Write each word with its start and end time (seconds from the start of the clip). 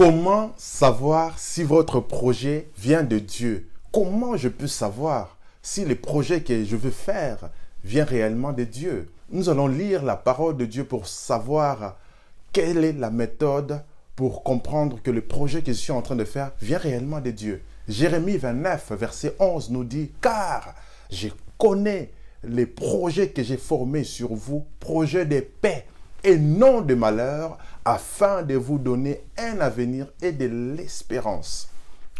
Comment 0.00 0.54
savoir 0.56 1.38
si 1.38 1.62
votre 1.62 2.00
projet 2.00 2.70
vient 2.78 3.02
de 3.02 3.18
Dieu? 3.18 3.68
Comment 3.92 4.34
je 4.34 4.48
peux 4.48 4.66
savoir 4.66 5.36
si 5.60 5.84
le 5.84 5.94
projet 5.94 6.40
que 6.40 6.64
je 6.64 6.74
veux 6.74 6.90
faire 6.90 7.50
vient 7.84 8.06
réellement 8.06 8.54
de 8.54 8.64
Dieu? 8.64 9.10
Nous 9.28 9.50
allons 9.50 9.66
lire 9.66 10.02
la 10.02 10.16
parole 10.16 10.56
de 10.56 10.64
Dieu 10.64 10.84
pour 10.84 11.06
savoir 11.06 11.98
quelle 12.50 12.82
est 12.82 12.94
la 12.94 13.10
méthode 13.10 13.82
pour 14.16 14.42
comprendre 14.42 15.02
que 15.02 15.10
le 15.10 15.20
projet 15.20 15.60
que 15.60 15.70
je 15.70 15.76
suis 15.76 15.92
en 15.92 16.00
train 16.00 16.16
de 16.16 16.24
faire 16.24 16.52
vient 16.62 16.78
réellement 16.78 17.20
de 17.20 17.30
Dieu. 17.30 17.62
Jérémie 17.86 18.38
29, 18.38 18.92
verset 18.92 19.34
11 19.38 19.68
nous 19.68 19.84
dit, 19.84 20.12
car 20.22 20.74
je 21.10 21.28
connais 21.58 22.10
les 22.42 22.64
projets 22.64 23.28
que 23.28 23.42
j'ai 23.42 23.58
formés 23.58 24.04
sur 24.04 24.32
vous, 24.32 24.64
projets 24.78 25.26
de 25.26 25.40
paix 25.40 25.84
et 26.24 26.38
non 26.38 26.80
de 26.80 26.94
malheur, 26.94 27.58
afin 27.84 28.42
de 28.42 28.54
vous 28.54 28.78
donner 28.78 29.22
un 29.38 29.60
avenir 29.60 30.06
et 30.22 30.32
de 30.32 30.46
l'espérance. 30.46 31.68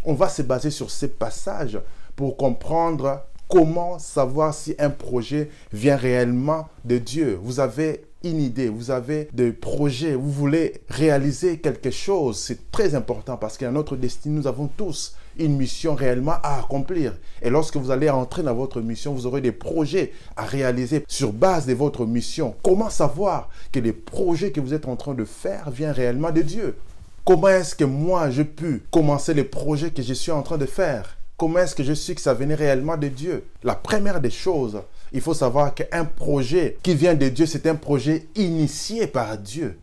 On 0.05 0.15
va 0.15 0.29
se 0.29 0.43
baser 0.43 0.71
sur 0.71 0.91
ces 0.91 1.09
passages 1.09 1.79
pour 2.17 2.37
comprendre 2.37 3.25
comment 3.49 3.99
savoir 3.99 4.55
si 4.55 4.75
un 4.79 4.91
projet 4.91 5.51
vient 5.73 5.97
réellement 5.97 6.69
de 6.85 6.99
Dieu. 6.99 7.39
Vous 7.43 7.61
avez 7.61 8.05
une 8.23 8.41
idée, 8.41 8.69
vous 8.69 8.91
avez 8.91 9.29
des 9.33 9.53
projets, 9.53 10.15
vous 10.15 10.31
voulez 10.31 10.83
réaliser 10.89 11.59
quelque 11.59 11.91
chose, 11.91 12.39
c'est 12.39 12.71
très 12.71 12.95
important 12.95 13.37
parce 13.37 13.57
qu'à 13.57 13.71
notre 13.71 13.97
destin, 13.97 14.31
nous 14.31 14.47
avons 14.47 14.69
tous 14.69 15.17
une 15.39 15.57
mission 15.57 15.95
réellement 15.95 16.37
à 16.43 16.59
accomplir. 16.59 17.15
Et 17.43 17.51
lorsque 17.51 17.77
vous 17.77 17.91
allez 17.91 18.11
entrer 18.11 18.43
dans 18.43 18.55
votre 18.55 18.81
mission, 18.81 19.15
vous 19.15 19.27
aurez 19.27 19.41
des 19.41 19.53
projets 19.53 20.13
à 20.37 20.45
réaliser 20.45 21.05
sur 21.09 21.33
base 21.33 21.67
de 21.67 21.75
votre 21.75 22.07
mission. 22.07 22.55
Comment 22.63 22.91
savoir 22.91 23.49
que 23.73 23.81
les 23.81 23.93
projets 23.93 24.51
que 24.51 24.61
vous 24.61 24.75
êtes 24.75 24.89
en 24.89 24.97
train 24.97 25.15
de 25.15 25.25
faire 25.25 25.71
viennent 25.71 25.91
réellement 25.91 26.31
de 26.31 26.43
Dieu? 26.43 26.77
Comment 27.25 27.49
est-ce 27.49 27.75
que 27.75 27.85
moi, 27.85 28.31
je 28.31 28.43
peux 28.43 28.81
commencer 28.91 29.35
les 29.35 29.45
projets 29.45 29.91
que 29.91 30.03
je 30.03 30.15
suis 30.15 30.33
en 30.33 30.43
train 30.43 30.59
de 30.59 30.67
faire? 30.67 31.17
Comment 31.37 31.61
est-ce 31.61 31.75
que 31.75 31.85
je 31.85 31.93
suis 31.93 32.15
que 32.15 32.21
ça 32.21 32.35
venait 32.35 32.55
réellement 32.55 32.97
de 32.97 33.09
Dieu? 33.09 33.45
La 33.63 33.75
première 33.75 34.21
des 34.21 34.31
choses, 34.31 34.83
il 35.13 35.21
faut 35.21 35.35
savoir 35.35 35.75
qu'un 35.75 36.05
projet 36.05 36.77
qui 36.83 36.95
vient 36.95 37.15
de 37.15 37.29
Dieu, 37.29 37.47
c'est 37.47 37.67
un 37.67 37.77
projet 37.77 38.27
initié 38.35 39.07
par 39.07 39.39
Dieu. 39.39 39.79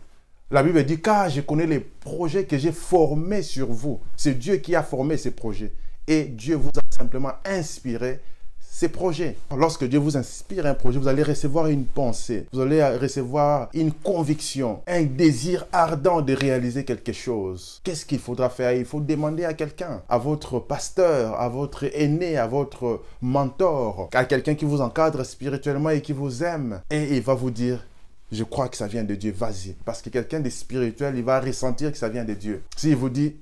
La 0.49 0.63
Bible 0.63 0.81
dit, 0.85 1.01
car 1.01 1.29
je 1.29 1.41
connais 1.41 1.65
les 1.65 1.81
projets 1.81 2.45
que 2.45 2.57
j'ai 2.57 2.71
formés 2.71 3.41
sur 3.41 3.67
vous. 3.67 3.99
C'est 4.15 4.39
Dieu 4.39 4.55
qui 4.55 4.75
a 4.75 4.83
formé 4.83 5.17
ces 5.17 5.31
projets. 5.31 5.73
Et 6.07 6.23
Dieu 6.23 6.55
vous 6.55 6.69
a 6.69 6.95
simplement 6.95 7.33
inspiré 7.43 8.21
ces 8.57 8.87
projets. 8.87 9.35
Lorsque 9.53 9.83
Dieu 9.83 9.99
vous 9.99 10.15
inspire 10.15 10.65
un 10.65 10.73
projet, 10.73 10.99
vous 10.99 11.09
allez 11.09 11.23
recevoir 11.23 11.67
une 11.67 11.83
pensée, 11.83 12.45
vous 12.53 12.61
allez 12.61 12.81
recevoir 12.81 13.67
une 13.73 13.91
conviction, 13.91 14.83
un 14.87 15.03
désir 15.03 15.65
ardent 15.73 16.21
de 16.21 16.31
réaliser 16.31 16.85
quelque 16.85 17.11
chose. 17.11 17.81
Qu'est-ce 17.83 18.05
qu'il 18.05 18.19
faudra 18.19 18.49
faire? 18.49 18.71
Il 18.71 18.85
faut 18.85 19.01
demander 19.01 19.43
à 19.43 19.53
quelqu'un, 19.53 20.01
à 20.07 20.17
votre 20.17 20.59
pasteur, 20.59 21.37
à 21.41 21.49
votre 21.49 21.83
aîné, 21.93 22.37
à 22.37 22.47
votre 22.47 23.01
mentor, 23.21 24.09
à 24.13 24.23
quelqu'un 24.23 24.55
qui 24.55 24.63
vous 24.63 24.79
encadre 24.79 25.25
spirituellement 25.25 25.89
et 25.89 26.01
qui 26.01 26.13
vous 26.13 26.41
aime. 26.41 26.79
Et 26.89 27.17
il 27.17 27.21
va 27.21 27.33
vous 27.33 27.51
dire, 27.51 27.85
je 28.31 28.43
crois 28.43 28.67
que 28.67 28.77
ça 28.77 28.87
vient 28.87 29.03
de 29.03 29.15
Dieu, 29.15 29.31
vas-y. 29.31 29.73
Parce 29.85 30.01
que 30.01 30.09
quelqu'un 30.09 30.39
de 30.39 30.49
spirituel, 30.49 31.15
il 31.15 31.23
va 31.23 31.39
ressentir 31.39 31.91
que 31.91 31.97
ça 31.97 32.09
vient 32.09 32.25
de 32.25 32.33
Dieu. 32.33 32.63
S'il 32.75 32.95
vous 32.95 33.09
dit, 33.09 33.37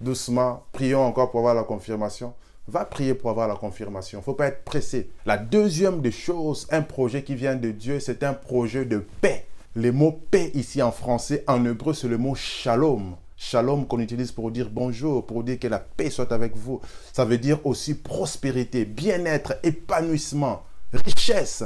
doucement, 0.00 0.64
prions 0.72 1.04
encore 1.04 1.30
pour 1.30 1.40
avoir 1.40 1.54
la 1.54 1.64
confirmation, 1.64 2.34
va 2.66 2.84
prier 2.84 3.14
pour 3.14 3.30
avoir 3.30 3.48
la 3.48 3.56
confirmation. 3.56 4.18
Il 4.18 4.20
ne 4.20 4.24
faut 4.24 4.34
pas 4.34 4.48
être 4.48 4.64
pressé. 4.64 5.10
La 5.24 5.38
deuxième 5.38 6.02
des 6.02 6.10
choses, 6.10 6.66
un 6.70 6.82
projet 6.82 7.22
qui 7.22 7.34
vient 7.34 7.56
de 7.56 7.70
Dieu, 7.70 7.98
c'est 7.98 8.22
un 8.22 8.34
projet 8.34 8.84
de 8.84 8.98
paix. 9.20 9.46
Le 9.74 9.90
mot 9.90 10.12
paix 10.30 10.50
ici 10.54 10.82
en 10.82 10.92
français, 10.92 11.44
en 11.46 11.64
hébreu, 11.64 11.94
c'est 11.94 12.08
le 12.08 12.18
mot 12.18 12.34
shalom. 12.34 13.16
Shalom 13.36 13.86
qu'on 13.86 14.00
utilise 14.00 14.32
pour 14.32 14.50
dire 14.50 14.68
bonjour, 14.70 15.24
pour 15.24 15.44
dire 15.44 15.58
que 15.58 15.68
la 15.68 15.78
paix 15.78 16.10
soit 16.10 16.32
avec 16.32 16.56
vous. 16.56 16.80
Ça 17.12 17.24
veut 17.24 17.38
dire 17.38 17.64
aussi 17.64 17.94
prospérité, 17.94 18.84
bien-être, 18.84 19.54
épanouissement, 19.62 20.64
richesse. 20.92 21.64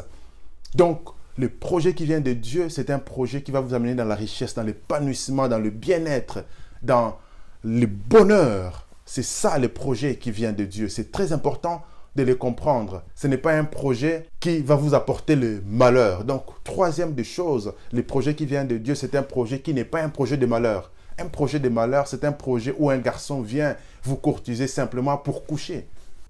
Donc, 0.75 1.01
le 1.39 1.49
projet 1.49 1.95
qui 1.95 2.05
vient 2.05 2.21
de 2.21 2.33
Dieu, 2.33 2.69
c'est 2.69 2.91
un 2.91 2.99
projet 2.99 3.43
qui 3.43 3.51
va 3.51 3.61
vous 3.61 3.75
amener 3.75 3.95
dans 3.95 4.05
la 4.05 4.15
richesse, 4.15 4.55
dans 4.55 4.63
l'épanouissement, 4.63 5.49
dans 5.49 5.59
le 5.59 5.71
bien-être, 5.71 6.45
dans 6.83 7.17
le 7.65 7.87
bonheur. 7.87 8.87
C'est 9.07 9.23
ça 9.23 9.59
le 9.59 9.69
projet 9.69 10.17
qui 10.17 10.31
vient 10.31 10.53
de 10.53 10.65
Dieu. 10.65 10.89
C'est 10.89 11.11
très 11.11 11.33
important 11.33 11.83
de 12.17 12.23
le 12.23 12.35
comprendre. 12.35 13.03
Ce 13.15 13.27
n'est 13.27 13.39
pas 13.39 13.55
un 13.55 13.65
projet 13.65 14.27
qui 14.41 14.61
va 14.61 14.75
vous 14.75 14.95
apporter 14.95 15.35
le 15.35 15.63
malheur. 15.67 16.25
Donc, 16.25 16.45
troisième 16.65 17.15
des 17.15 17.25
choses, 17.25 17.73
le 17.93 18.03
projet 18.03 18.35
qui 18.35 18.45
vient 18.45 18.65
de 18.65 18.77
Dieu, 18.77 18.95
c'est 18.95 19.15
un 19.15 19.23
projet 19.23 19.61
qui 19.61 19.73
n'est 19.73 19.85
pas 19.85 20.03
un 20.03 20.11
projet 20.11 20.37
de 20.37 20.47
malheur. 20.47 20.91
Un 21.19 21.27
projet 21.27 21.59
de 21.59 21.69
malheur, 21.69 22.07
c'est 22.07 22.25
un 22.25 22.33
projet 22.33 22.75
où 22.79 22.91
un 22.91 22.99
garçon 22.99 23.41
vient 23.41 23.77
vous 24.03 24.17
courtiser 24.17 24.67
simplement 24.67 25.17
pour 25.17 25.47
coucher. 25.47 25.87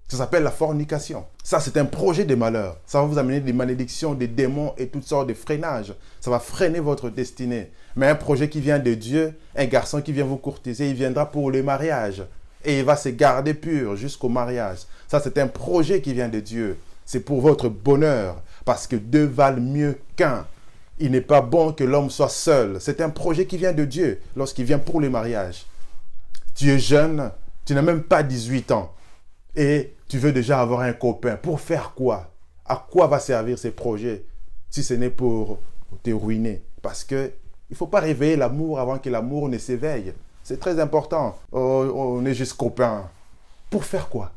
Ça 0.07 0.17
s'appelle 0.17 0.43
la 0.43 0.51
fornication. 0.51 1.25
Ça, 1.43 1.59
c'est 1.59 1.77
un 1.77 1.85
projet 1.85 2.25
de 2.25 2.35
malheur. 2.35 2.77
Ça 2.85 3.01
va 3.01 3.07
vous 3.07 3.17
amener 3.17 3.39
des 3.39 3.53
malédictions, 3.53 4.13
des 4.13 4.27
démons 4.27 4.73
et 4.77 4.87
toutes 4.87 5.07
sortes 5.07 5.27
de 5.27 5.33
freinages. 5.33 5.93
Ça 6.21 6.29
va 6.29 6.39
freiner 6.39 6.79
votre 6.79 7.09
destinée. 7.09 7.71
Mais 7.95 8.07
un 8.07 8.15
projet 8.15 8.49
qui 8.49 8.61
vient 8.61 8.79
de 8.79 8.93
Dieu, 8.93 9.33
un 9.55 9.65
garçon 9.65 10.01
qui 10.01 10.11
vient 10.11 10.25
vous 10.25 10.37
courtiser, 10.37 10.89
il 10.89 10.95
viendra 10.95 11.31
pour 11.31 11.49
le 11.49 11.63
mariage 11.63 12.23
et 12.65 12.79
il 12.79 12.85
va 12.85 12.95
se 12.95 13.09
garder 13.09 13.53
pur 13.53 13.95
jusqu'au 13.95 14.29
mariage. 14.29 14.79
Ça, 15.07 15.19
c'est 15.19 15.37
un 15.37 15.47
projet 15.47 16.01
qui 16.01 16.13
vient 16.13 16.29
de 16.29 16.39
Dieu. 16.39 16.77
C'est 17.05 17.19
pour 17.19 17.41
votre 17.41 17.67
bonheur, 17.67 18.41
parce 18.65 18.87
que 18.87 18.95
deux 18.95 19.25
valent 19.25 19.61
mieux 19.61 19.99
qu'un. 20.15 20.45
Il 20.99 21.11
n'est 21.11 21.21
pas 21.21 21.41
bon 21.41 21.73
que 21.73 21.83
l'homme 21.83 22.09
soit 22.09 22.29
seul. 22.29 22.77
C'est 22.79 23.01
un 23.01 23.09
projet 23.09 23.45
qui 23.45 23.57
vient 23.57 23.73
de 23.73 23.83
Dieu 23.83 24.21
lorsqu'il 24.35 24.65
vient 24.65 24.79
pour 24.79 25.01
le 25.01 25.09
mariage. 25.09 25.65
Tu 26.55 26.69
es 26.69 26.79
jeune, 26.79 27.31
tu 27.65 27.73
n'as 27.73 27.81
même 27.81 28.03
pas 28.03 28.23
18 28.23 28.71
ans 28.71 28.93
et 29.55 29.95
tu 30.07 30.17
veux 30.17 30.31
déjà 30.31 30.61
avoir 30.61 30.81
un 30.81 30.93
copain. 30.93 31.35
Pour 31.35 31.59
faire 31.59 31.93
quoi? 31.95 32.31
À 32.65 32.85
quoi 32.89 33.07
va 33.07 33.19
servir 33.19 33.57
ces 33.57 33.71
projets 33.71 34.25
si 34.69 34.83
ce 34.83 34.93
n'est 34.93 35.09
pour 35.09 35.59
te 36.01 36.11
ruiner? 36.11 36.63
Parce 36.81 37.03
que 37.03 37.31
il 37.69 37.75
faut 37.75 37.87
pas 37.87 38.01
réveiller 38.01 38.35
l'amour 38.35 38.79
avant 38.79 38.99
que 38.99 39.09
l'amour 39.09 39.49
ne 39.49 39.57
s'éveille. 39.57 40.13
C'est 40.43 40.59
très 40.59 40.79
important. 40.79 41.37
Oh, 41.51 41.91
on 41.95 42.25
est 42.25 42.33
juste 42.33 42.53
copains. 42.53 43.09
Pour 43.69 43.85
faire 43.85 44.09
quoi? 44.09 44.31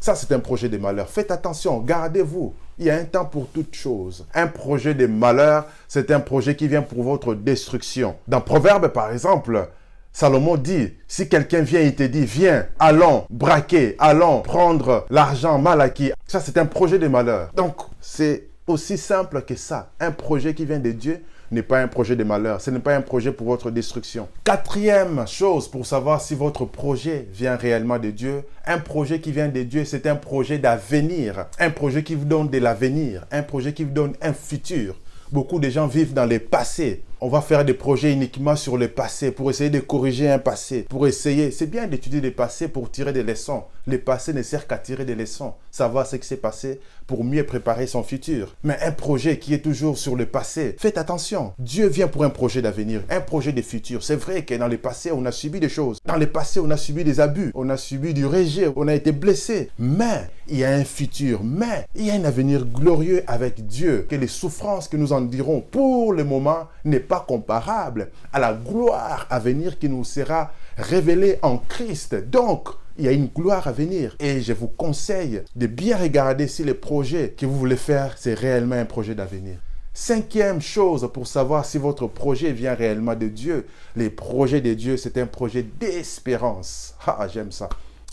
Ça, 0.00 0.14
c'est 0.14 0.32
un 0.32 0.40
projet 0.40 0.68
de 0.68 0.78
malheur. 0.78 1.08
Faites 1.08 1.30
attention, 1.30 1.80
gardez-vous. 1.80 2.54
Il 2.78 2.86
y 2.86 2.90
a 2.90 2.96
un 2.96 3.04
temps 3.04 3.26
pour 3.26 3.48
toute 3.48 3.74
chose. 3.74 4.26
Un 4.32 4.46
projet 4.46 4.94
de 4.94 5.06
malheur, 5.06 5.66
c'est 5.88 6.10
un 6.10 6.20
projet 6.20 6.56
qui 6.56 6.68
vient 6.68 6.80
pour 6.82 7.02
votre 7.02 7.34
destruction. 7.34 8.16
Dans 8.26 8.40
Proverbe, 8.40 8.88
par 8.88 9.12
exemple, 9.12 9.68
Salomon 10.12 10.56
dit, 10.56 10.92
si 11.06 11.28
quelqu'un 11.28 11.62
vient 11.62 11.80
et 11.80 11.94
te 11.94 12.02
dit, 12.02 12.24
viens, 12.24 12.66
allons 12.78 13.24
braquer, 13.30 13.96
allons 13.98 14.42
prendre 14.42 15.06
l'argent 15.08 15.58
mal 15.58 15.80
acquis, 15.80 16.12
ça 16.26 16.40
c'est 16.40 16.58
un 16.58 16.66
projet 16.66 16.98
de 16.98 17.08
malheur. 17.08 17.50
Donc 17.54 17.76
c'est 18.00 18.48
aussi 18.66 18.98
simple 18.98 19.42
que 19.42 19.54
ça. 19.54 19.90
Un 20.00 20.10
projet 20.10 20.54
qui 20.54 20.64
vient 20.64 20.78
de 20.78 20.92
Dieu 20.92 21.22
n'est 21.50 21.62
pas 21.62 21.80
un 21.80 21.88
projet 21.88 22.16
de 22.16 22.24
malheur. 22.24 22.60
Ce 22.60 22.70
n'est 22.70 22.78
pas 22.78 22.94
un 22.94 23.00
projet 23.00 23.32
pour 23.32 23.46
votre 23.46 23.70
destruction. 23.70 24.28
Quatrième 24.44 25.26
chose 25.26 25.68
pour 25.68 25.86
savoir 25.86 26.20
si 26.20 26.34
votre 26.34 26.64
projet 26.64 27.26
vient 27.32 27.56
réellement 27.56 27.98
de 27.98 28.10
Dieu, 28.10 28.42
un 28.66 28.78
projet 28.78 29.20
qui 29.20 29.32
vient 29.32 29.48
de 29.48 29.62
Dieu, 29.62 29.84
c'est 29.84 30.06
un 30.06 30.16
projet 30.16 30.58
d'avenir. 30.58 31.46
Un 31.58 31.70
projet 31.70 32.02
qui 32.02 32.14
vous 32.14 32.24
donne 32.24 32.48
de 32.48 32.58
l'avenir. 32.58 33.26
Un 33.30 33.42
projet 33.42 33.72
qui 33.72 33.84
vous 33.84 33.92
donne 33.92 34.14
un 34.22 34.32
futur. 34.32 34.94
Beaucoup 35.32 35.60
de 35.60 35.68
gens 35.68 35.86
vivent 35.86 36.14
dans 36.14 36.24
les 36.24 36.40
passés 36.40 37.02
on 37.22 37.28
va 37.28 37.42
faire 37.42 37.64
des 37.64 37.74
projets 37.74 38.12
uniquement 38.12 38.56
sur 38.56 38.78
le 38.78 38.88
passé 38.88 39.30
pour 39.30 39.50
essayer 39.50 39.70
de 39.70 39.80
corriger 39.80 40.30
un 40.30 40.38
passé, 40.38 40.86
pour 40.88 41.06
essayer. 41.06 41.50
C'est 41.50 41.66
bien 41.66 41.86
d'étudier 41.86 42.20
le 42.20 42.30
passé 42.30 42.68
pour 42.68 42.90
tirer 42.90 43.12
des 43.12 43.22
leçons. 43.22 43.64
Le 43.86 43.98
passé 43.98 44.32
ne 44.32 44.42
sert 44.42 44.66
qu'à 44.66 44.78
tirer 44.78 45.04
des 45.04 45.14
leçons, 45.14 45.54
savoir 45.70 46.06
ce 46.06 46.16
qui 46.16 46.26
s'est 46.26 46.36
passé 46.36 46.80
pour 47.06 47.24
mieux 47.24 47.44
préparer 47.44 47.86
son 47.86 48.02
futur. 48.02 48.54
Mais 48.62 48.78
un 48.82 48.92
projet 48.92 49.38
qui 49.38 49.52
est 49.52 49.64
toujours 49.64 49.98
sur 49.98 50.16
le 50.16 50.26
passé, 50.26 50.76
faites 50.78 50.96
attention. 50.96 51.52
Dieu 51.58 51.88
vient 51.88 52.08
pour 52.08 52.24
un 52.24 52.30
projet 52.30 52.62
d'avenir, 52.62 53.02
un 53.10 53.20
projet 53.20 53.52
de 53.52 53.62
futur. 53.62 54.02
C'est 54.02 54.16
vrai 54.16 54.44
que 54.44 54.54
dans 54.54 54.68
le 54.68 54.78
passé, 54.78 55.10
on 55.12 55.24
a 55.26 55.32
subi 55.32 55.60
des 55.60 55.68
choses. 55.68 55.98
Dans 56.04 56.16
le 56.16 56.26
passé, 56.26 56.60
on 56.60 56.70
a 56.70 56.76
subi 56.76 57.04
des 57.04 57.20
abus, 57.20 57.50
on 57.54 57.68
a 57.68 57.76
subi 57.76 58.14
du 58.14 58.26
rejet, 58.26 58.70
on 58.76 58.86
a 58.86 58.94
été 58.94 59.12
blessé. 59.12 59.70
Mais 59.78 60.30
il 60.48 60.58
y 60.58 60.64
a 60.64 60.72
un 60.72 60.84
futur, 60.84 61.42
mais 61.42 61.86
il 61.96 62.06
y 62.06 62.10
a 62.10 62.14
un 62.14 62.24
avenir 62.24 62.64
glorieux 62.64 63.24
avec 63.26 63.66
Dieu. 63.66 64.06
Que 64.08 64.16
les 64.16 64.28
souffrances 64.28 64.88
que 64.88 64.96
nous 64.96 65.12
en 65.12 65.20
dirons 65.20 65.60
pour 65.60 66.12
le 66.12 66.24
moment 66.24 66.68
n'est 66.84 67.00
pas 67.10 67.24
comparable 67.26 68.12
à 68.32 68.38
la 68.38 68.54
gloire 68.54 69.26
à 69.30 69.40
venir 69.40 69.80
qui 69.80 69.88
nous 69.88 70.04
sera 70.04 70.52
révélée 70.76 71.40
en 71.42 71.58
Christ. 71.58 72.14
Donc, 72.14 72.68
il 72.96 73.04
y 73.04 73.08
a 73.08 73.12
une 73.12 73.26
gloire 73.26 73.66
à 73.66 73.72
venir. 73.72 74.14
Et 74.20 74.40
je 74.40 74.52
vous 74.52 74.68
conseille 74.68 75.42
de 75.56 75.66
bien 75.66 75.96
regarder 75.98 76.46
si 76.46 76.62
le 76.62 76.74
projet 76.74 77.34
que 77.36 77.46
vous 77.46 77.58
voulez 77.58 77.76
faire, 77.76 78.14
c'est 78.16 78.34
réellement 78.34 78.76
un 78.76 78.84
projet 78.84 79.16
d'avenir. 79.16 79.58
Cinquième 79.92 80.60
chose 80.60 81.10
pour 81.12 81.26
savoir 81.26 81.64
si 81.64 81.78
votre 81.78 82.06
projet 82.06 82.52
vient 82.52 82.74
réellement 82.74 83.16
de 83.16 83.26
Dieu. 83.26 83.66
Les 83.96 84.08
projets 84.08 84.60
de 84.60 84.72
Dieu, 84.74 84.96
c'est 84.96 85.18
un 85.18 85.26
projet 85.26 85.64
d'espérance. 85.64 86.94
Ah, 87.04 87.26
j'aime 87.26 87.50
ça. 87.50 87.68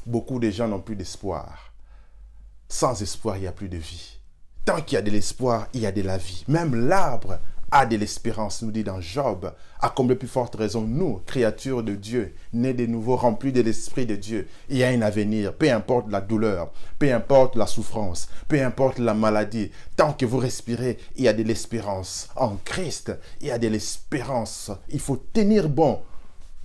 Beaucoup 0.08 0.40
de 0.40 0.50
gens 0.50 0.68
n'ont 0.68 0.80
plus 0.80 0.96
d'espoir. 0.96 1.72
Sans 2.68 3.00
espoir, 3.00 3.38
il 3.38 3.42
n'y 3.42 3.48
a 3.48 3.52
plus 3.52 3.70
de 3.70 3.78
vie. 3.78 4.18
Tant 4.66 4.82
qu'il 4.82 4.96
y 4.96 5.00
a 5.00 5.04
de 5.04 5.12
l'espoir, 5.12 5.68
il 5.74 5.82
y 5.82 5.86
a 5.86 5.92
de 5.92 6.02
la 6.02 6.18
vie. 6.18 6.44
Même 6.48 6.88
l'arbre 6.88 7.38
a 7.72 7.86
de 7.86 7.98
l'espérance, 7.98 8.62
nous 8.62 8.72
dit 8.72 8.84
dans 8.84 9.02
Job, 9.02 9.54
à 9.82 9.94
de 9.98 10.14
plus 10.14 10.28
forte 10.28 10.56
raison, 10.56 10.82
nous, 10.82 11.22
créatures 11.26 11.84
de 11.84 11.96
Dieu, 11.96 12.34
nés 12.54 12.74
de 12.74 12.86
nouveau, 12.86 13.16
remplis 13.16 13.52
de 13.52 13.62
l'Esprit 13.62 14.06
de 14.06 14.16
Dieu, 14.16 14.48
il 14.70 14.78
y 14.78 14.84
a 14.84 14.90
un 14.90 15.02
avenir, 15.02 15.54
peu 15.54 15.72
importe 15.72 16.10
la 16.10 16.22
douleur, 16.22 16.72
peu 16.98 17.14
importe 17.14 17.56
la 17.56 17.68
souffrance, 17.68 18.30
peu 18.48 18.62
importe 18.64 19.00
la 19.00 19.14
maladie, 19.14 19.72
tant 19.96 20.14
que 20.14 20.26
vous 20.26 20.38
respirez, 20.38 20.98
il 21.16 21.24
y 21.24 21.28
a 21.28 21.34
de 21.34 21.44
l'espérance. 21.44 22.30
En 22.36 22.58
Christ, 22.64 23.12
il 23.42 23.48
y 23.48 23.52
a 23.52 23.60
de 23.60 23.68
l'espérance. 23.68 24.72
Il 24.90 25.00
faut 25.00 25.18
tenir 25.18 25.70
bon 25.70 26.02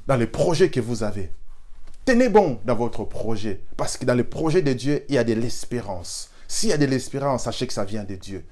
dans 0.06 0.16
les 0.16 0.26
projets 0.26 0.70
que 0.70 0.80
vous 0.80 1.02
avez. 1.02 1.30
Tenez 2.04 2.28
bon 2.28 2.58
dans 2.64 2.74
votre 2.74 3.04
projet, 3.04 3.60
parce 3.76 3.96
que 3.96 4.04
dans 4.04 4.14
le 4.14 4.24
projet 4.24 4.62
de 4.62 4.72
Dieu, 4.72 5.04
il 5.08 5.14
y 5.14 5.18
a 5.18 5.24
de 5.24 5.34
l'espérance. 5.34 6.30
S'il 6.48 6.68
y 6.68 6.72
a 6.72 6.78
de 6.78 6.86
l'espérance, 6.86 7.44
sachez 7.44 7.66
que 7.66 7.72
ça 7.72 7.84
vient 7.84 8.04
de 8.04 8.14
Dieu. 8.14 8.44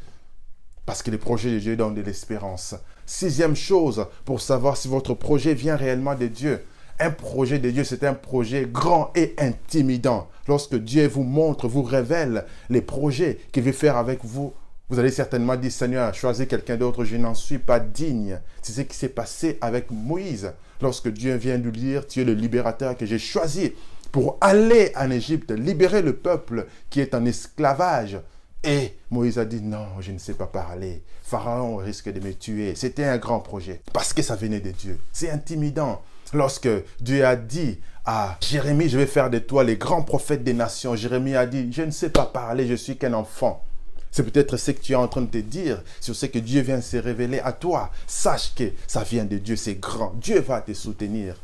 Parce 0.87 1.03
que 1.03 1.11
les 1.11 1.19
projets 1.19 1.53
de 1.53 1.59
Dieu 1.59 1.77
donnent 1.77 1.95
de 1.95 2.03
l'espérance. 2.03 2.75
Sixième 3.07 3.57
chose, 3.57 4.07
pour 4.25 4.41
savoir 4.41 4.77
si 4.77 4.89
votre 4.89 5.15
projet 5.15 5.55
vient 5.55 5.77
réellement 5.77 6.15
de 6.15 6.27
Dieu. 6.27 6.65
Un 6.99 7.11
projet 7.11 7.59
de 7.59 7.71
Dieu, 7.71 7.85
c'est 7.85 8.05
un 8.05 8.15
projet 8.15 8.69
grand 8.71 9.11
et 9.15 9.35
intimidant. 9.39 10.29
Lorsque 10.49 10.77
Dieu 10.77 11.07
vous 11.09 11.23
montre, 11.23 11.69
vous 11.69 11.83
révèle 11.83 12.45
les 12.69 12.83
projets 12.83 13.39
qu'il 13.53 13.63
veut 13.63 13.73
faire 13.73 13.97
avec 13.97 14.25
vous, 14.25 14.53
vous 14.91 14.99
allez 14.99 15.13
certainement 15.13 15.55
dire, 15.55 15.71
Seigneur, 15.71 16.13
choisis 16.13 16.49
quelqu'un 16.49 16.77
d'autre, 16.77 17.05
je 17.05 17.17
n'en 17.17 17.35
suis 17.35 17.59
pas 17.59 17.79
digne. 17.79 18.41
C'est 18.61 18.73
ce 18.73 18.81
qui 18.81 18.97
s'est 18.97 19.09
passé 19.09 19.57
avec 19.61 19.93
Moïse. 19.93 20.53
Lorsque 20.83 21.09
Dieu 21.09 21.37
vient 21.37 21.59
lui 21.59 21.71
dire, 21.71 22.09
tu 22.09 22.23
es 22.23 22.25
le 22.25 22.35
libérateur 22.35 22.97
que 22.97 23.07
j'ai 23.07 23.21
choisi 23.21 23.73
pour 24.11 24.37
aller 24.41 24.91
en 24.97 25.11
Égypte, 25.13 25.53
libérer 25.53 26.03
le 26.03 26.17
peuple 26.17 26.67
qui 26.91 27.01
est 27.01 27.15
en 27.15 27.25
esclavage. 27.25 28.19
Et 28.63 28.95
Moïse 29.11 29.39
a 29.39 29.45
dit, 29.45 29.63
non, 29.63 29.87
je 30.01 30.13
ne 30.13 30.19
sais 30.19 30.35
pas 30.35 30.47
parler. 30.47 31.03
Pharaon 31.23 31.77
risque 31.77 32.13
de 32.13 32.21
me 32.21 32.35
tuer. 32.35 32.75
C'était 32.75 33.05
un 33.05 33.17
grand 33.17 33.41
projet. 33.41 33.81
Parce 33.93 34.13
que 34.13 34.23
ça 34.23 34.37
venait 34.37 34.61
de 34.61 34.71
Dieu. 34.71 35.01
C'est 35.13 35.31
intimidant. 35.31 36.03
Lorsque 36.33 36.69
Dieu 37.01 37.25
a 37.25 37.37
dit 37.37 37.79
à 38.05 38.37
Jérémie, 38.41 38.89
je 38.89 38.99
vais 38.99 39.07
faire 39.07 39.31
de 39.31 39.39
toi 39.39 39.65
les 39.65 39.77
grands 39.77 40.03
prophètes 40.03 40.45
des 40.45 40.53
nations, 40.53 40.95
Jérémie 40.95 41.35
a 41.35 41.47
dit, 41.47 41.73
je 41.73 41.83
ne 41.83 41.91
sais 41.91 42.11
pas 42.11 42.27
parler, 42.27 42.67
je 42.67 42.75
suis 42.75 42.97
qu'un 42.97 43.15
enfant. 43.15 43.65
C'est 44.11 44.25
peut-être 44.25 44.57
ce 44.57 44.73
que 44.73 44.81
tu 44.81 44.93
es 44.93 44.97
en 44.97 45.09
train 45.09 45.23
de 45.23 45.27
te 45.27 45.39
dire 45.39 45.83
sur 46.01 46.15
ce 46.17 46.27
que 46.27 46.39
Dieu 46.39 46.63
vient 46.63 46.81
se 46.81 46.97
révéler 46.97 47.39
à 47.41 47.53
toi. 47.53 47.91
Sache 48.07 48.55
que 48.55 48.73
ça 48.87 49.05
vient 49.05 49.25
de 49.25 49.39
Dieu, 49.39 49.57
c'est 49.57 49.77
grand. 49.77 50.13
Dieu 50.17 50.41
va 50.41 50.61
te 50.61 50.73
soutenir. 50.73 51.37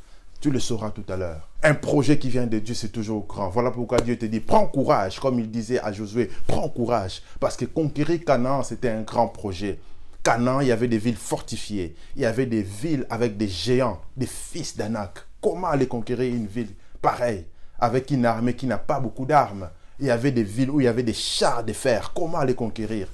Tu 0.47 0.53
le 0.53 0.61
sauras 0.61 0.93
tout 0.93 1.03
à 1.09 1.17
l'heure. 1.17 1.49
Un 1.65 1.75
projet 1.75 2.21
qui 2.21 2.29
vient 2.29 2.47
de 2.47 2.61
Dieu, 2.61 2.73
c'est 2.73 2.91
toujours 2.93 3.27
grand. 3.27 3.49
Voilà 3.49 3.73
pourquoi 3.73 3.99
Dieu 3.99 4.17
te 4.17 4.27
dit, 4.27 4.39
prends 4.39 4.69
courage, 4.69 5.19
comme 5.19 5.41
il 5.41 5.51
disait 5.51 5.81
à 5.81 5.91
Josué, 5.91 6.31
prends 6.47 6.69
courage. 6.69 7.21
Parce 7.41 7.57
que 7.57 7.65
conquérir 7.65 8.25
Canaan, 8.25 8.63
c'était 8.63 8.91
un 8.91 9.03
grand 9.03 9.27
projet. 9.27 9.81
Canaan, 10.23 10.61
il 10.61 10.69
y 10.69 10.71
avait 10.71 10.87
des 10.87 10.99
villes 10.99 11.17
fortifiées. 11.17 11.97
Il 12.15 12.23
y 12.23 12.27
avait 12.27 12.47
des 12.47 12.63
villes 12.63 13.09
avec 13.11 13.37
des 13.37 13.49
géants, 13.49 14.01
des 14.17 14.29
fils 14.29 14.77
d'Anak. 14.77 15.19
Comment 15.41 15.67
aller 15.67 15.89
conquérir 15.89 16.33
une 16.33 16.47
ville 16.47 16.75
pareille, 17.03 17.47
avec 17.81 18.13
une 18.13 18.25
armée 18.25 18.55
qui 18.55 18.69
n'a 18.69 18.79
pas 18.79 19.01
beaucoup 19.01 19.27
d'armes? 19.27 19.69
Il 19.99 20.07
y 20.07 20.11
avait 20.11 20.31
des 20.31 20.45
villes 20.45 20.71
où 20.71 20.81
il 20.81 20.85
y 20.85 20.89
avait 20.89 21.03
des 21.03 21.13
chars 21.13 21.65
de 21.65 21.73
fer. 21.73 22.13
Comment 22.15 22.45
les 22.45 22.55
conquérir? 22.55 23.09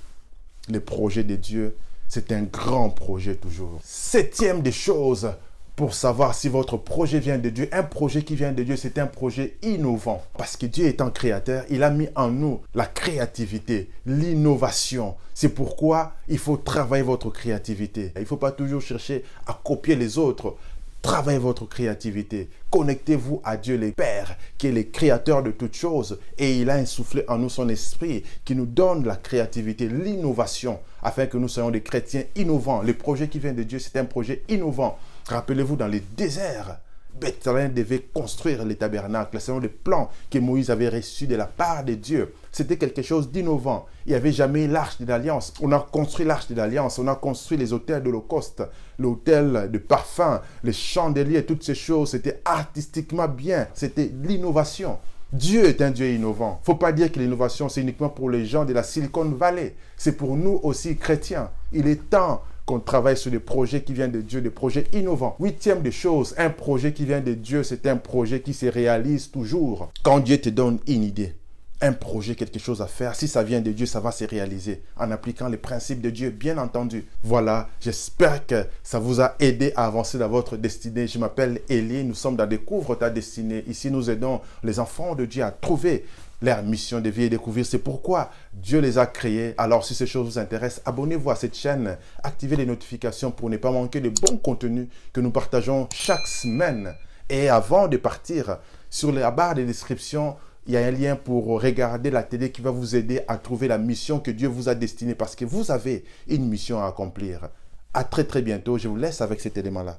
Le 0.69 0.81
projet 0.81 1.25
de 1.25 1.37
Dieu, 1.37 1.79
c'est 2.11 2.31
un 2.31 2.43
grand 2.43 2.91
projet 2.91 3.37
toujours. 3.37 3.81
Septième 3.83 4.61
des 4.61 4.71
choses 4.71 5.33
pour 5.77 5.95
savoir 5.95 6.35
si 6.35 6.49
votre 6.49 6.77
projet 6.77 7.19
vient 7.19 7.39
de 7.39 7.49
Dieu. 7.49 7.69
Un 7.73 7.83
projet 7.83 8.23
qui 8.23 8.37
vient 8.37 8.53
de 8.53 8.63
Dieu, 8.63 8.77
c'est 8.77 8.99
un 8.99 9.07
projet 9.07 9.57
innovant. 9.63 10.23
Parce 10.37 10.57
que 10.57 10.67
Dieu 10.67 10.87
étant 10.87 11.11
créateur, 11.11 11.65
il 11.71 11.83
a 11.83 11.91
mis 11.91 12.09
en 12.15 12.29
nous 12.29 12.61
la 12.75 12.87
créativité, 12.87 13.89
l'innovation. 14.07 15.15
C'est 15.35 15.49
pourquoi 15.49 16.13
il 16.29 16.39
faut 16.39 16.59
travailler 16.59 17.03
votre 17.03 17.31
créativité. 17.31 18.13
Il 18.17 18.23
ne 18.23 18.27
faut 18.27 18.37
pas 18.37 18.53
toujours 18.53 18.83
chercher 18.83 19.25
à 19.47 19.59
copier 19.65 19.97
les 19.97 20.19
autres. 20.19 20.57
Travaillez 21.01 21.39
votre 21.39 21.67
créativité. 21.67 22.49
Connectez-vous 22.71 23.41
à 23.43 23.57
Dieu 23.57 23.77
le 23.77 23.91
Père, 23.91 24.37
qui 24.57 24.69
est 24.69 24.73
le 24.73 24.85
créateur 24.85 25.43
de 25.43 25.51
toutes 25.51 25.75
choses. 25.75 26.21
Et 26.39 26.59
il 26.59 26.71
a 26.71 26.75
insoufflé 26.75 27.25
en 27.27 27.39
nous 27.39 27.49
son 27.49 27.69
esprit 27.69 28.23
qui 28.45 28.55
nous 28.55 28.67
donne 28.67 29.05
la 29.05 29.17
créativité, 29.17 29.89
l'innovation, 29.89 30.79
afin 31.03 31.27
que 31.27 31.39
nous 31.39 31.49
soyons 31.49 31.71
des 31.71 31.81
chrétiens 31.81 32.23
innovants. 32.37 32.83
Le 32.83 32.95
projet 32.95 33.27
qui 33.27 33.41
vient 33.41 33.53
de 33.53 33.65
Dieu, 33.65 33.81
c'est 33.81 33.99
un 33.99 34.05
projet 34.05 34.43
innovant. 34.49 34.97
Rappelez-vous, 35.29 35.77
dans 35.77 35.87
les 35.87 36.01
déserts, 36.01 36.79
Bethléem 37.21 37.73
devait 37.73 38.01
construire 38.13 38.65
les 38.65 38.77
tabernacles 38.77 39.41
selon 39.41 39.59
le 39.59 39.69
plan 39.69 40.11
que 40.31 40.39
Moïse 40.39 40.71
avait 40.71 40.89
reçu 40.89 41.27
de 41.27 41.37
la 41.37 41.47
part 41.47 41.85
de 41.85 41.95
Dieu. 41.95 42.35
C'était 42.51 42.79
quelque 42.79 43.03
chose 43.03 43.31
d'innovant. 43.31 43.87
Il 44.07 44.11
n'y 44.11 44.17
avait 44.17 44.33
jamais 44.33 44.67
l'arche 44.67 45.01
de 45.01 45.07
l'alliance. 45.07 45.53
On 45.61 45.73
a 45.73 45.79
construit 45.79 46.25
l'arche 46.25 46.49
de 46.49 46.55
l'alliance, 46.55 46.99
on 46.99 47.09
a 47.09 47.15
construit 47.15 47.59
les 47.59 47.73
hôtels 47.73 48.03
d'Holocauste, 48.03 48.63
l'hôtel 48.99 49.71
de 49.71 49.79
parfum, 49.79 50.41
les 50.65 50.73
chandeliers, 50.73 51.45
toutes 51.45 51.63
ces 51.63 51.75
choses. 51.75 52.11
C'était 52.11 52.41
artistiquement 52.45 53.29
bien. 53.29 53.69
C'était 53.75 54.11
l'innovation. 54.23 54.99
Dieu 55.33 55.65
est 55.65 55.81
un 55.81 55.91
Dieu 55.91 56.11
innovant. 56.11 56.61
Faut 56.63 56.75
pas 56.75 56.93
dire 56.93 57.11
que 57.11 57.19
l'innovation, 57.19 57.69
c'est 57.69 57.81
uniquement 57.81 58.11
pour 58.11 58.29
les 58.29 58.45
gens 58.45 58.67
de 58.67 58.75
la 58.75 58.83
Silicon 58.83 59.25
Valley. 59.31 59.75
C'est 59.97 60.13
pour 60.13 60.37
nous 60.37 60.61
aussi, 60.63 60.97
chrétiens. 60.97 61.51
Il 61.73 61.89
est 61.89 62.11
temps 62.11 62.43
qu'on 62.67 62.81
travaille 62.81 63.17
sur 63.17 63.31
des 63.31 63.39
projets 63.39 63.83
qui 63.83 63.93
viennent 63.93 64.13
de 64.13 64.21
Dieu, 64.21 64.41
des 64.41 64.51
projets 64.51 64.87
innovants. 64.93 65.37
Huitième 65.41 65.83
des 65.83 65.93
choses, 65.93 66.35
un 66.39 66.51
projet 66.51 66.93
qui 66.93 67.05
vient 67.05 67.21
de 67.21 67.35
Dieu, 67.35 67.63
c'est 67.63 67.87
un 67.87 67.97
projet 67.97 68.41
qui 68.41 68.55
se 68.55 68.67
réalise 68.67 69.31
toujours. 69.31 69.91
Quand 70.03 70.21
Dieu 70.21 70.39
te 70.39 70.49
donne 70.49 70.79
une 70.87 71.03
idée, 71.05 71.35
un 71.83 71.93
projet, 71.93 72.37
quelque 72.37 72.61
chose 72.61 72.81
à 72.81 72.87
faire, 72.87 73.15
si 73.17 73.27
ça 73.27 73.43
vient 73.43 73.61
de 73.61 73.73
Dieu, 73.73 73.87
ça 73.87 73.99
va 73.99 74.13
se 74.13 74.25
réaliser 74.25 74.83
en 74.97 75.11
appliquant 75.11 75.49
les 75.49 75.57
principes 75.57 76.01
de 76.01 76.11
Dieu, 76.11 76.31
bien 76.31 76.57
entendu. 76.57 77.05
Voilà, 77.25 77.69
j'espère 77.81 78.47
que 78.47 78.65
ça 78.85 79.01
vous 79.01 79.21
a 79.21 79.35
aidé 79.41 79.73
à 79.75 79.87
avancer 79.87 80.17
dans 80.17 80.29
votre 80.29 80.57
destinée. 80.57 81.09
Je 81.09 81.19
m'appelle 81.19 81.61
Elie, 81.69 82.05
nous 82.05 82.15
sommes 82.15 82.37
dans 82.37 82.47
Découvre 82.47 82.95
ta 82.95 83.11
destinée. 83.11 83.65
Ici, 83.67 83.91
nous 83.91 84.11
aidons 84.11 84.41
les 84.63 84.79
enfants 84.79 85.17
de 85.17 85.25
Dieu 85.25 85.43
à 85.43 85.51
trouver 85.51 86.05
leur 86.41 86.63
mission 86.63 87.01
de 87.01 87.11
vie 87.11 87.25
et 87.25 87.31
découvrir. 87.31 87.67
C'est 87.67 87.79
pourquoi 87.79 88.31
Dieu 88.53 88.81
les 88.81 88.99
a 88.99 89.07
créés. 89.07 89.55
Alors, 89.59 89.85
si 89.85 89.95
ces 89.95 90.07
choses 90.07 90.27
vous 90.27 90.39
intéressent, 90.39 90.83
abonnez-vous 90.85 91.31
à 91.31 91.37
cette 91.37 91.57
chaîne, 91.57 91.97
activez 92.23 92.57
les 92.57 92.67
notifications 92.67 93.33
pour 93.33 93.51
ne 93.51 93.57
pas 93.57 93.73
manquer 93.73 94.01
de 94.01 94.09
bons 94.09 94.37
contenus 94.37 94.87
que 95.13 95.21
nous 95.21 95.31
partageons 95.31 95.89
chaque 95.93 96.27
semaine. 96.27 96.95
Et 97.29 97.49
avant 97.49 97.89
de 97.89 97.97
partir, 97.97 98.59
sur 98.91 99.11
la 99.11 99.31
barre 99.31 99.55
de 99.55 99.65
description, 99.65 100.37
il 100.67 100.75
y 100.75 100.77
a 100.77 100.87
un 100.87 100.91
lien 100.91 101.17
pour 101.17 101.47
regarder 101.61 102.11
la 102.11 102.23
télé 102.23 102.53
qui 102.53 102.63
va 102.63 102.71
vous 102.71 102.95
aider 102.95 103.21
à 103.27 103.37
trouver 103.37 103.67
la 103.69 103.79
mission 103.79 104.21
que 104.21 104.31
Dieu 104.31 104.49
vous 104.49 104.69
a 104.69 104.75
destinée 104.75 105.15
parce 105.15 105.35
que 105.35 105.45
vous 105.45 105.71
avez 105.71 106.05
une 106.29 106.49
mission 106.49 106.81
à 106.81 106.87
accomplir. 106.87 107.49
À 107.95 108.05
très 108.05 108.25
très 108.25 108.43
bientôt. 108.43 108.79
Je 108.79 108.89
vous 108.89 108.97
laisse 108.97 109.21
avec 109.21 109.41
cet 109.41 109.57
élément-là. 109.59 109.99